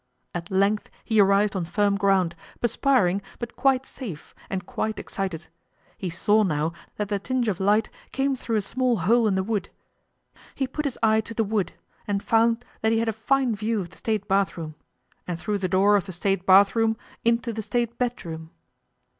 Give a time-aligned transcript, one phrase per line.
[0.33, 5.45] At length he arrived on firm ground, perspiring, but quite safe and quite excited.
[5.95, 9.43] He saw now that the tinge of light came through a small hole in the
[9.43, 9.69] wood.
[10.55, 11.73] He put his eye to the wood,
[12.07, 14.73] and found that he had a fine view of the State bathroom,
[15.27, 18.49] and through the door of the State bathroom into the State bedroom.